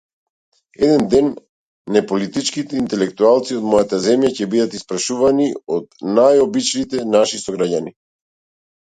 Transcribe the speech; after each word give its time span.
Еден 0.85 1.03
ден 1.13 1.27
неполитичките 1.97 2.79
интелектуалци 2.83 3.57
од 3.59 3.67
мојата 3.73 3.99
земја 4.05 4.31
ќе 4.39 4.47
бидат 4.55 4.79
испрашувани 4.79 5.51
од 5.77 6.01
најобичните 6.21 7.05
наши 7.19 7.43
сограѓани. 7.43 7.95